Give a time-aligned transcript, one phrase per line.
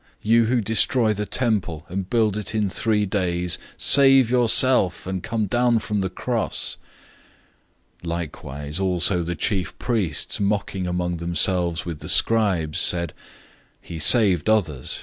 [0.23, 5.21] You who destroy the temple, and build it in three days, 015:030 save yourself, and
[5.21, 6.77] come down from the cross!"
[8.01, 13.13] 015:031 Likewise, also the chief priests mocking among themselves with the scribes said,
[13.79, 14.99] "He saved others.